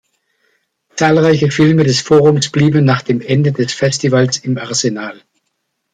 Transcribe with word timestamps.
Zahlreiche 0.95 1.51
Filme 1.51 1.83
des 1.83 2.01
Forums 2.01 2.51
blieben 2.51 2.83
nach 2.83 3.03
dem 3.03 3.21
Ende 3.21 3.51
des 3.51 3.71
Festivals 3.71 4.39
im 4.39 4.57
Arsenal. 4.57 5.21